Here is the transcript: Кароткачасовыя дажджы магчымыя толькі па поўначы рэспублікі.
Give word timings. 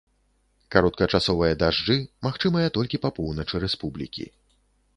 Кароткачасовыя 0.75 1.57
дажджы 1.63 1.97
магчымыя 2.27 2.73
толькі 2.77 3.01
па 3.05 3.13
поўначы 3.19 3.55
рэспублікі. 3.65 4.27